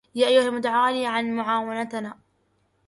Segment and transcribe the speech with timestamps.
[0.15, 2.17] يا أيها المتعالي عن معونتنا